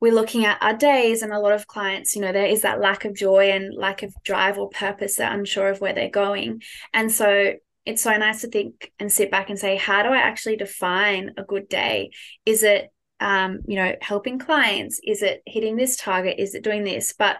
[0.00, 2.80] we're looking at our days and a lot of clients you know there is that
[2.80, 6.60] lack of joy and lack of drive or purpose they're unsure of where they're going
[6.92, 7.52] and so
[7.86, 11.32] it's so nice to think and sit back and say how do i actually define
[11.36, 12.10] a good day
[12.44, 15.00] is it um, you know, helping clients?
[15.04, 16.36] Is it hitting this target?
[16.38, 17.14] Is it doing this?
[17.18, 17.38] But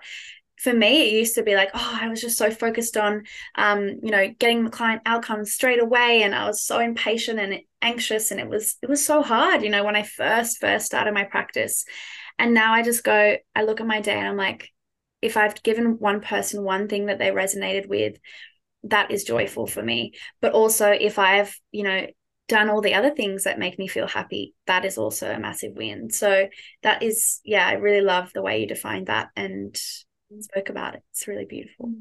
[0.58, 4.00] for me, it used to be like, oh, I was just so focused on, um,
[4.02, 8.30] you know, getting the client outcomes straight away, and I was so impatient and anxious,
[8.30, 11.24] and it was it was so hard, you know, when I first first started my
[11.24, 11.84] practice,
[12.38, 14.70] and now I just go, I look at my day, and I'm like,
[15.22, 18.16] if I've given one person one thing that they resonated with,
[18.84, 20.12] that is joyful for me.
[20.40, 22.06] But also, if I've, you know,
[22.48, 25.72] done all the other things that make me feel happy, that is also a massive
[25.76, 26.10] win.
[26.10, 26.48] So
[26.82, 29.78] that is, yeah, I really love the way you define that and
[30.40, 31.02] spoke about it.
[31.10, 31.92] It's really beautiful.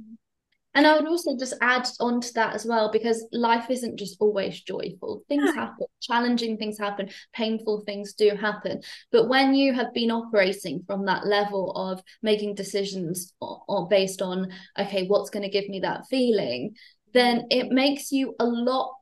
[0.77, 4.17] And I would also just add on to that as well, because life isn't just
[4.19, 5.23] always joyful.
[5.27, 8.81] Things happen, challenging things happen, painful things do happen.
[9.11, 14.21] But when you have been operating from that level of making decisions or, or based
[14.21, 16.75] on, okay, what's going to give me that feeling,
[17.11, 18.93] then it makes you a lot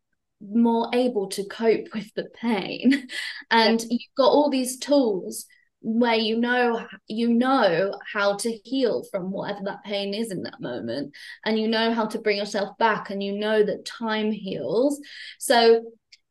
[0.42, 3.10] more able to cope with the pain.
[3.52, 3.88] And yeah.
[3.90, 5.46] you've got all these tools
[5.86, 10.60] where you know you know how to heal from whatever that pain is in that
[10.60, 11.14] moment
[11.46, 15.00] and you know how to bring yourself back and you know that time heals.
[15.38, 15.84] So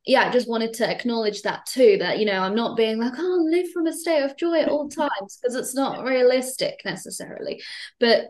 [0.07, 3.15] yeah i just wanted to acknowledge that too that you know i'm not being like
[3.17, 7.63] oh live from a state of joy at all times because it's not realistic necessarily.
[8.01, 8.27] But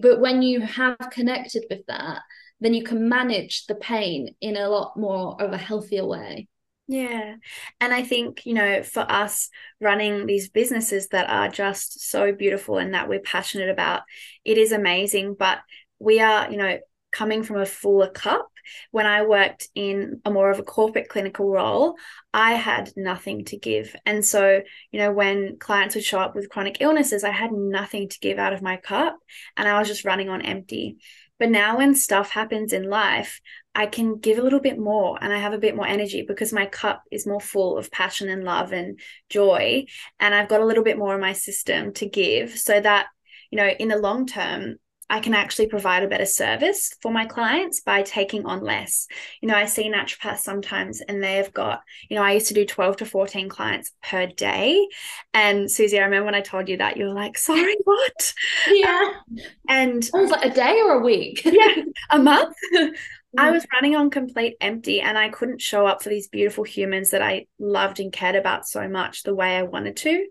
[0.00, 2.20] but when you have connected with that
[2.60, 6.46] then you can manage the pain in a lot more of a healthier way
[6.86, 7.36] yeah.
[7.80, 9.48] And I think, you know, for us
[9.80, 14.02] running these businesses that are just so beautiful and that we're passionate about,
[14.44, 15.36] it is amazing.
[15.38, 15.60] But
[15.98, 16.78] we are, you know,
[17.12, 18.48] coming from a fuller cup.
[18.90, 21.96] When I worked in a more of a corporate clinical role,
[22.32, 23.94] I had nothing to give.
[24.06, 28.08] And so, you know, when clients would show up with chronic illnesses, I had nothing
[28.08, 29.16] to give out of my cup
[29.56, 30.98] and I was just running on empty.
[31.40, 33.40] But now, when stuff happens in life,
[33.74, 36.52] I can give a little bit more and I have a bit more energy because
[36.52, 39.86] my cup is more full of passion and love and joy.
[40.20, 43.06] And I've got a little bit more in my system to give so that,
[43.50, 44.76] you know, in the long term,
[45.12, 49.06] I can actually provide a better service for my clients by taking on less.
[49.42, 52.64] You know, I see naturopaths sometimes and they've got, you know, I used to do
[52.64, 54.88] 12 to 14 clients per day.
[55.34, 58.34] And Suzie, I remember when I told you that, you were like, sorry, what?
[58.70, 59.10] Yeah.
[59.10, 61.42] Um, and I was like, a day or a week?
[61.44, 62.56] yeah, a month.
[63.38, 63.52] I mm.
[63.52, 67.22] was running on complete empty and I couldn't show up for these beautiful humans that
[67.22, 70.26] I loved and cared about so much the way I wanted to.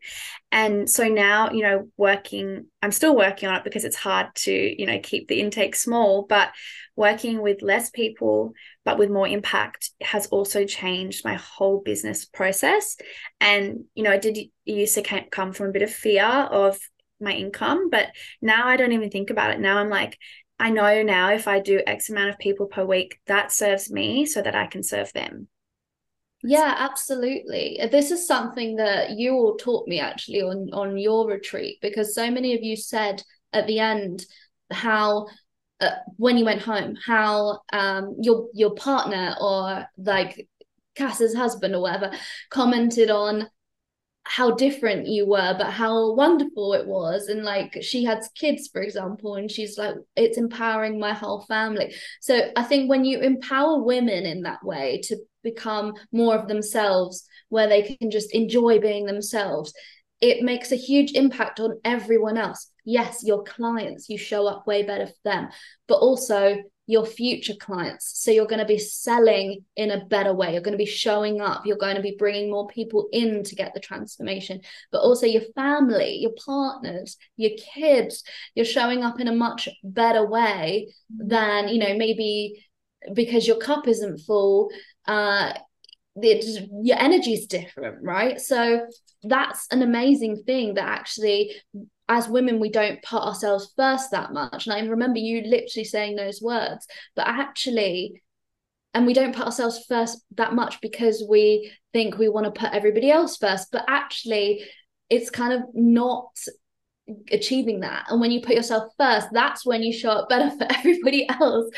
[0.51, 4.51] And so now, you know, working, I'm still working on it because it's hard to,
[4.51, 6.51] you know, keep the intake small, but
[6.95, 8.53] working with less people,
[8.85, 12.97] but with more impact has also changed my whole business process.
[13.39, 16.77] And, you know, I did used to come from a bit of fear of
[17.21, 18.07] my income, but
[18.41, 19.59] now I don't even think about it.
[19.59, 20.17] Now I'm like,
[20.61, 24.27] I know now if I do X amount of people per week, that serves me
[24.27, 25.47] so that I can serve them.
[26.43, 27.79] Yeah, absolutely.
[27.91, 32.29] This is something that you all taught me actually on on your retreat because so
[32.29, 34.23] many of you said at the end
[34.71, 35.25] how
[35.79, 40.47] uh, when you went home how um your your partner or like
[40.95, 42.11] Cass's husband or whatever
[42.49, 43.47] commented on
[44.31, 47.27] how different you were but how wonderful it was.
[47.27, 51.93] And like she had kids for example and she's like it's empowering my whole family.
[52.21, 57.27] So i think when you empower women in that way to become more of themselves
[57.49, 59.73] where they can just enjoy being themselves
[60.21, 62.71] it makes a huge impact on everyone else.
[62.85, 65.49] Yes your clients you show up way better for them
[65.89, 66.55] but also
[66.87, 68.21] your future clients.
[68.21, 70.53] So you're going to be selling in a better way.
[70.53, 71.65] You're going to be showing up.
[71.65, 75.43] You're going to be bringing more people in to get the transformation, but also your
[75.55, 78.23] family, your partners, your kids.
[78.55, 82.65] You're showing up in a much better way than, you know, maybe
[83.13, 84.69] because your cup isn't full.
[85.07, 85.53] Uh,
[86.15, 88.41] the, your energy is different, right?
[88.41, 88.87] So
[89.23, 91.53] that's an amazing thing that actually
[92.11, 94.67] as women we don't put ourselves first that much.
[94.67, 98.21] And i remember you literally saying those words but actually
[98.93, 102.73] and we don't put ourselves first that much because we think we want to put
[102.73, 104.61] everybody else first but actually
[105.09, 106.37] it's kind of not
[107.31, 108.05] achieving that.
[108.09, 111.69] And when you put yourself first that's when you show up better for everybody else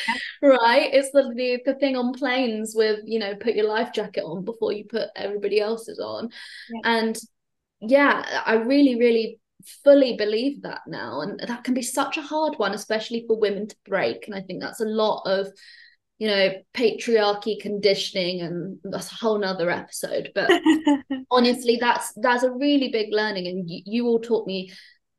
[0.42, 0.90] right?
[0.92, 4.44] It's the, the the thing on planes with you know put your life jacket on
[4.44, 6.30] before you put everybody else's on.
[6.72, 6.98] Yeah.
[6.98, 7.18] and
[7.86, 9.40] yeah i really really
[9.84, 13.68] fully believe that now and that can be such a hard one especially for women
[13.68, 15.48] to break and i think that's a lot of
[16.20, 20.50] you know patriarchy conditioning and that's a whole nother episode but
[21.32, 24.72] honestly that's that's a really big learning and you, you all taught me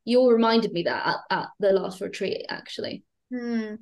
[0.05, 3.75] you all reminded me that at, at the last retreat actually hmm.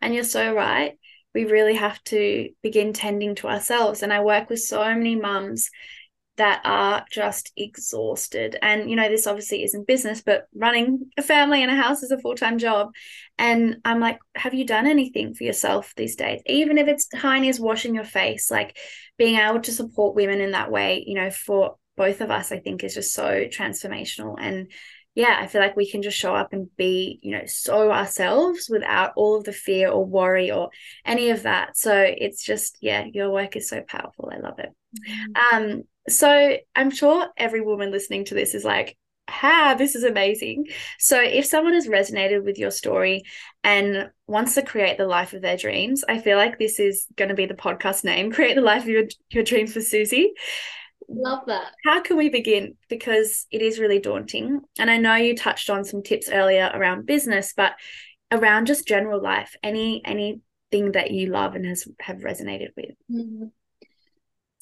[0.00, 0.98] and you're so right
[1.34, 5.70] we really have to begin tending to ourselves and i work with so many mums
[6.40, 8.56] that are just exhausted.
[8.62, 12.12] And, you know, this obviously isn't business, but running a family and a house is
[12.12, 12.92] a full time job.
[13.36, 16.40] And I'm like, have you done anything for yourself these days?
[16.46, 18.78] Even if it's tiny as washing your face, like
[19.18, 22.58] being able to support women in that way, you know, for both of us, I
[22.58, 24.36] think is just so transformational.
[24.40, 24.72] And
[25.14, 28.66] yeah, I feel like we can just show up and be, you know, so ourselves
[28.70, 30.70] without all of the fear or worry or
[31.04, 31.76] any of that.
[31.76, 34.32] So it's just, yeah, your work is so powerful.
[34.32, 34.70] I love it.
[34.96, 35.56] Mm-hmm.
[35.56, 38.96] Um, so I'm sure every woman listening to this is like,
[39.30, 40.66] ha, this is amazing.
[40.98, 43.22] So, if someone has resonated with your story
[43.64, 47.28] and wants to create the life of their dreams, I feel like this is going
[47.28, 50.28] to be the podcast name Create the Life of Your, your Dreams for Suzie.
[51.08, 51.72] Love that.
[51.84, 52.76] How can we begin?
[52.88, 54.60] Because it is really daunting.
[54.78, 57.72] And I know you touched on some tips earlier around business, but
[58.30, 62.94] around just general life, any anything that you love and has have resonated with.
[63.10, 63.46] Mm-hmm.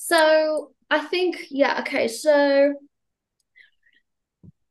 [0.00, 2.06] So I think, yeah, okay.
[2.08, 2.72] So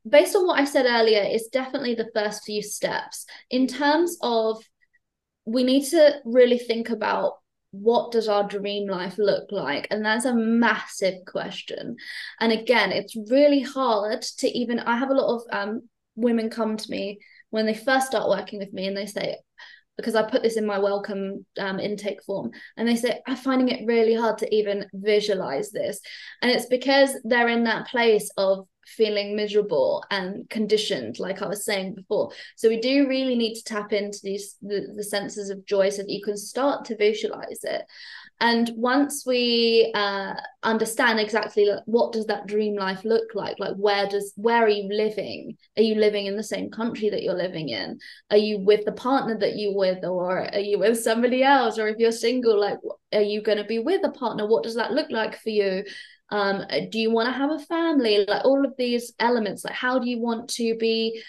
[0.09, 3.25] based on what I said earlier, it's definitely the first few steps.
[3.49, 4.63] In terms of
[5.45, 7.33] we need to really think about
[7.71, 11.95] what does our dream life look like and that's a massive question
[12.39, 15.81] and again it's really hard to even i have a lot of um,
[16.15, 17.19] women come to me
[17.49, 19.37] when they first start working with me and they say
[19.97, 23.69] because I put this in my welcome um, intake form, and they say, I'm finding
[23.69, 25.99] it really hard to even visualize this.
[26.41, 31.65] And it's because they're in that place of feeling miserable and conditioned like i was
[31.65, 35.65] saying before so we do really need to tap into these the, the senses of
[35.65, 37.83] joy so that you can start to visualize it
[38.39, 43.57] and once we uh, understand exactly what does that dream life look like?
[43.57, 45.57] Like where does where are you living?
[45.75, 47.97] Are you living in the same country that you're living in?
[48.29, 51.79] Are you with the partner that you with or are you with somebody else?
[51.79, 52.77] Or if you're single like
[53.11, 54.45] are you going to be with a partner?
[54.45, 55.83] What does that look like for you?
[56.29, 58.23] Um do you want to have a family?
[58.27, 61.23] Like all of these elements like how do you want to be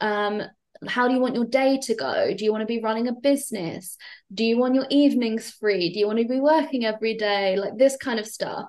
[0.00, 0.42] um
[0.86, 2.34] how do you want your day to go?
[2.36, 3.96] Do you want to be running a business?
[4.32, 5.92] Do you want your evenings free?
[5.92, 7.56] Do you want to be working every day?
[7.56, 8.66] Like this kind of stuff.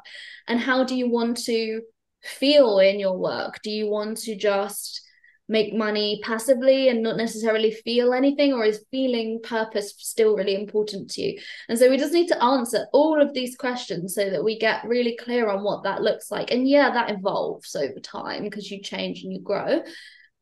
[0.47, 1.82] And how do you want to
[2.24, 3.59] feel in your work?
[3.63, 5.01] Do you want to just
[5.47, 11.11] make money passively and not necessarily feel anything or is feeling purpose still really important
[11.11, 11.39] to you?
[11.70, 14.86] And so we just need to answer all of these questions so that we get
[14.86, 16.51] really clear on what that looks like.
[16.51, 19.82] And yeah that evolves over time because you change and you grow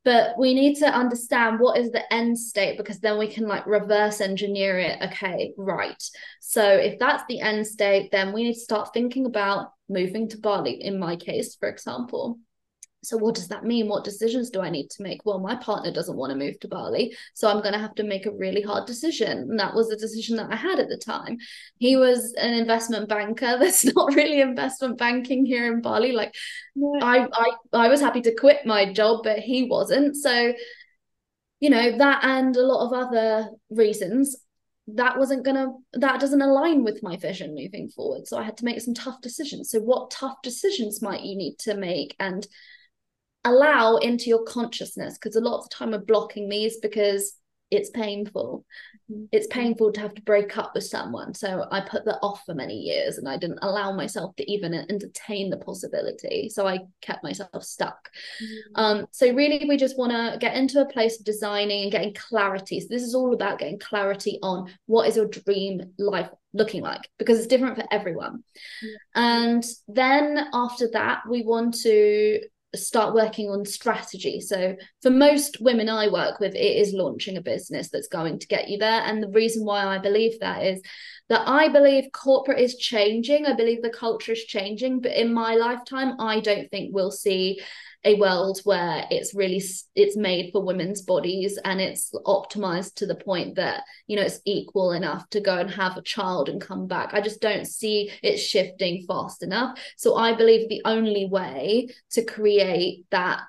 [0.04, 3.66] but we need to understand what is the end state because then we can like
[3.66, 5.00] reverse engineer it.
[5.02, 6.02] Okay right.
[6.42, 10.38] So if that's the end state then we need to start thinking about moving to
[10.38, 12.40] bali in my case for example
[13.04, 13.88] so what does that mean?
[13.88, 15.26] What decisions do i need to make?
[15.26, 18.04] Well my partner doesn't want to move to bali so i'm going to have to
[18.04, 19.40] make a really hard decision.
[19.50, 21.38] And that was the decision that i had at the time.
[21.78, 23.58] He was an investment banker.
[23.60, 26.12] That's not really investment banking here in bali.
[26.12, 26.34] Like
[27.02, 30.16] I, I i was happy to quit my job but he wasn't.
[30.16, 30.54] So
[31.60, 34.36] you know that and a lot of other reasons
[34.88, 38.28] that wasn't gonna that doesn't align with my vision moving forward.
[38.28, 39.70] So i had to make some tough decisions.
[39.70, 42.16] So what tough decisions might you need to make?
[42.20, 42.46] And
[43.46, 47.36] allow into your consciousness because a lot of the time we're blocking these because
[47.74, 48.66] it's painful.
[49.12, 49.26] Mm-hmm.
[49.32, 51.34] It's painful to have to break up with someone.
[51.34, 54.74] So I put that off for many years and I didn't allow myself to even
[54.74, 56.50] entertain the possibility.
[56.50, 58.10] So I kept myself stuck.
[58.42, 58.72] Mm-hmm.
[58.76, 62.14] Um, so really we just want to get into a place of designing and getting
[62.14, 62.80] clarity.
[62.80, 67.10] So this is all about getting clarity on what is your dream life looking like
[67.18, 68.44] because it's different for everyone.
[68.84, 68.88] Mm-hmm.
[69.16, 72.40] And then after that, we want to
[72.76, 74.40] start working on strategy.
[74.40, 78.48] So for most women I work with, it is launching a business that's going to
[78.48, 79.02] get you there.
[79.02, 80.82] And the reason why I believe that is
[81.30, 83.46] that I believe corporate is changing.
[83.46, 87.62] I believe the culture is changing, but in my lifetime, I don't think we'll see
[88.06, 89.64] a world where it's really
[89.96, 94.42] it's made for women's bodies and it's optimized to the point that you know it's
[94.46, 97.14] equal enough to go and have a child and come back.
[97.14, 99.80] I just don't see it shifting fast enough.
[99.98, 103.42] So i believe the only way to create that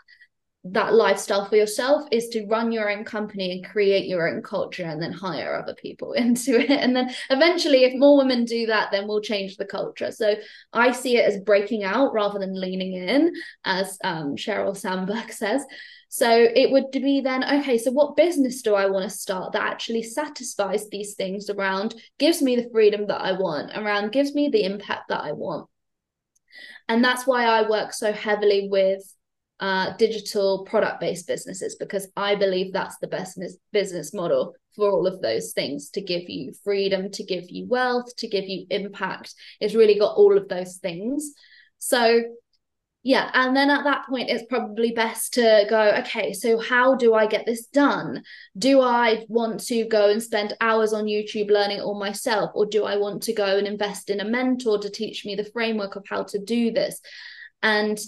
[0.64, 4.84] that lifestyle for yourself is to run your own company and create your own culture
[4.84, 6.70] and then hire other people into it.
[6.70, 10.10] And then eventually if more women do that then we'll change the culture.
[10.10, 10.34] So
[10.72, 13.32] i see it as breaking out rather than leaning in
[13.64, 15.64] as um, sheryl sandberg says.
[16.08, 19.62] So it would be then okay so what business do i want to start that
[19.62, 24.48] actually satisfies these things around gives me the freedom that i want around gives me
[24.48, 25.68] the impact that i want?
[26.88, 29.13] And that's why i work so heavily with
[29.60, 33.38] uh, digital product based businesses because I believe that's the best
[33.72, 38.14] business model for all of those things to give you freedom, to give you wealth,
[38.16, 39.34] to give you impact.
[39.60, 41.32] It's really got all of those things.
[41.78, 42.22] So,
[43.04, 43.30] yeah.
[43.34, 47.26] And then at that point, it's probably best to go, okay, so how do I
[47.26, 48.22] get this done?
[48.56, 52.50] Do I want to go and spend hours on YouTube learning all myself?
[52.54, 55.44] Or do I want to go and invest in a mentor to teach me the
[55.44, 57.00] framework of how to do this?
[57.62, 58.00] And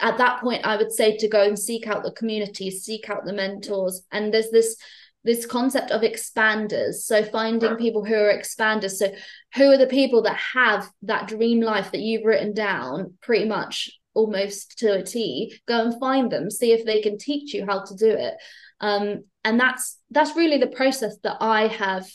[0.00, 3.24] at that point i would say to go and seek out the community seek out
[3.24, 4.02] the mentors.
[4.12, 4.76] And there's this
[5.24, 6.94] this concept of expanders.
[6.94, 8.92] So finding people who are expanders.
[8.92, 9.12] So
[9.56, 13.90] who are the people that have that dream life that you've written down pretty much
[14.14, 17.82] almost to a T, go and find them, see if they can teach you how
[17.84, 18.34] to do it.
[18.80, 22.06] Um, and that's that's really the process that I have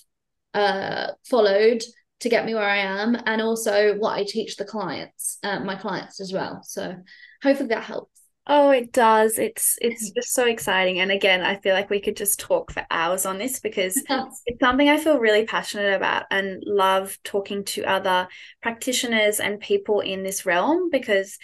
[0.53, 1.84] uh, followed
[2.21, 5.75] to get me where I am, and also what I teach the clients, uh, my
[5.75, 6.61] clients as well.
[6.63, 6.95] So
[7.43, 8.21] hopefully that helps.
[8.47, 9.37] Oh, it does.
[9.37, 10.99] It's it's just so exciting.
[10.99, 13.95] And again, I feel like we could just talk for hours on this because
[14.45, 18.27] it's something I feel really passionate about and love talking to other
[18.61, 21.37] practitioners and people in this realm because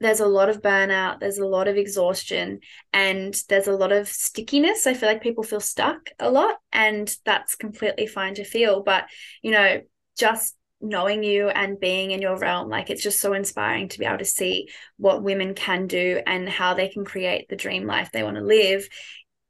[0.00, 2.60] there's a lot of burnout, there's a lot of exhaustion,
[2.92, 4.86] and there's a lot of stickiness.
[4.86, 8.82] I feel like people feel stuck a lot, and that's completely fine to feel.
[8.82, 9.06] But,
[9.42, 9.80] you know,
[10.16, 14.04] just knowing you and being in your realm like it's just so inspiring to be
[14.04, 18.10] able to see what women can do and how they can create the dream life
[18.12, 18.88] they want to live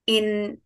[0.07, 0.59] in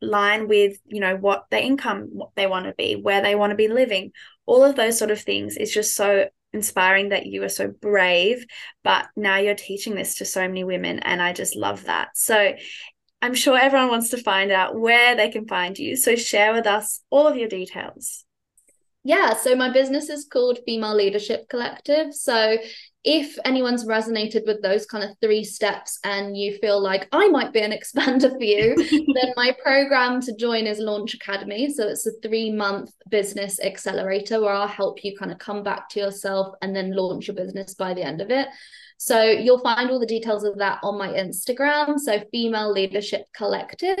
[0.00, 3.50] line with you know what their income what they want to be where they want
[3.50, 4.12] to be living.
[4.46, 8.46] All of those sort of things is just so inspiring that you are so brave
[8.84, 12.16] but now you're teaching this to so many women and i just love that.
[12.16, 12.54] So
[13.20, 16.66] i'm sure everyone wants to find out where they can find you so share with
[16.66, 18.23] us all of your details
[19.04, 22.14] yeah, so my business is called Female Leadership Collective.
[22.14, 22.56] So
[23.04, 27.52] if anyone's resonated with those kind of three steps and you feel like I might
[27.52, 28.74] be an expander for you,
[29.14, 31.70] then my program to join is Launch Academy.
[31.70, 35.90] So it's a three month business accelerator where I'll help you kind of come back
[35.90, 38.48] to yourself and then launch your business by the end of it.
[38.96, 41.98] So you'll find all the details of that on my Instagram.
[41.98, 43.98] So Female Leadership Collective.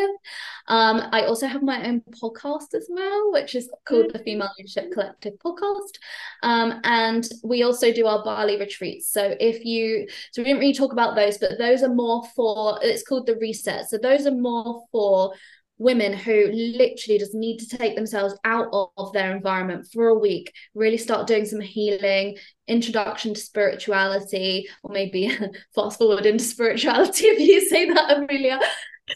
[0.68, 4.92] Um, I also have my own podcast as well, which is called the Female Leadership
[4.92, 5.98] Collective podcast.
[6.42, 9.12] Um, and we also do our Bali retreats.
[9.12, 12.78] So if you, so we didn't really talk about those, but those are more for,
[12.82, 13.90] it's called the reset.
[13.90, 15.34] So those are more for
[15.84, 20.52] women who literally just need to take themselves out of their environment for a week,
[20.74, 25.30] really start doing some healing, introduction to spirituality, or maybe
[25.74, 28.58] fast forward into spirituality if you say that, Amelia.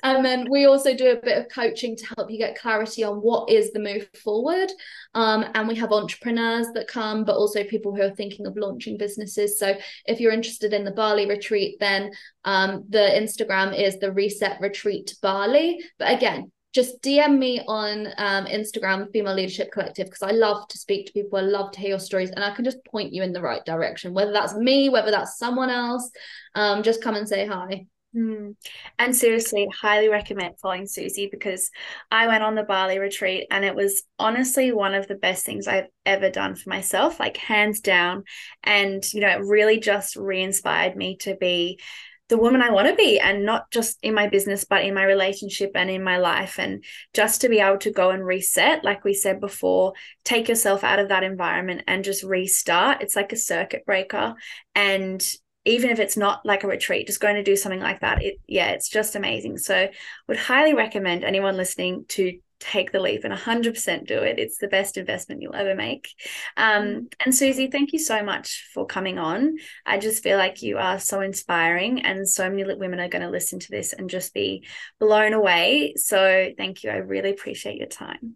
[0.02, 3.16] And then we also do a bit of coaching to help you get clarity on
[3.16, 4.70] what is the move forward.
[5.14, 8.98] Um, and we have entrepreneurs that come, but also people who are thinking of launching
[8.98, 9.58] businesses.
[9.58, 12.12] So if you're interested in the Bali retreat, then
[12.44, 15.82] um, the Instagram is the Reset Retreat Bali.
[15.98, 20.78] But again, just DM me on um, Instagram, Female Leadership Collective, because I love to
[20.78, 21.38] speak to people.
[21.38, 23.64] I love to hear your stories, and I can just point you in the right
[23.64, 26.10] direction, whether that's me, whether that's someone else.
[26.54, 27.86] Um, just come and say hi.
[28.16, 28.56] Mm.
[28.98, 31.70] And seriously, highly recommend following Suzie because
[32.10, 35.68] I went on the Bali retreat and it was honestly one of the best things
[35.68, 38.24] I've ever done for myself, like hands down.
[38.64, 41.80] And, you know, it really just re inspired me to be
[42.28, 45.04] the woman I want to be and not just in my business, but in my
[45.04, 46.58] relationship and in my life.
[46.58, 50.84] And just to be able to go and reset, like we said before, take yourself
[50.84, 53.02] out of that environment and just restart.
[53.02, 54.34] It's like a circuit breaker.
[54.74, 55.26] And
[55.64, 58.40] even if it's not like a retreat, just going to do something like that, it
[58.46, 59.58] yeah, it's just amazing.
[59.58, 59.88] So
[60.26, 64.38] would highly recommend anyone listening to take the leap and 100% do it.
[64.38, 66.08] It's the best investment you'll ever make.
[66.56, 67.12] Um, mm.
[67.24, 69.56] and Suzie, thank you so much for coming on.
[69.86, 73.30] I just feel like you are so inspiring, and so many women are going to
[73.30, 74.66] listen to this and just be
[74.98, 75.94] blown away.
[75.96, 76.90] So thank you.
[76.90, 78.34] I really appreciate your time.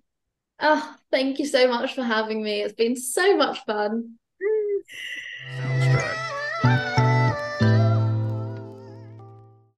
[0.60, 2.62] Oh, thank you so much for having me.
[2.62, 4.14] It's been so much fun.
[5.56, 6.41] Sounds